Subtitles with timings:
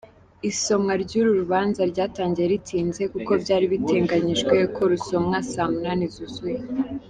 [0.49, 6.59] Isomwa ry’uru rubanza ryatangiye ritinze, kuko byari biteganyijwe ko rusomwa saa munani zuzuye.